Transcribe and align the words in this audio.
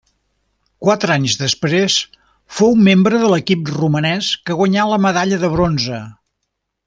Quatre 0.85 1.13
anys 1.15 1.35
després, 1.41 1.97
fou 2.61 2.73
membre 2.87 3.21
de 3.25 3.29
l'equip 3.33 3.69
romanès 3.77 4.31
que 4.49 4.59
guanyà 4.63 4.87
la 4.95 5.01
medalla 5.05 5.41
de 5.45 5.53
bronze. 5.57 6.01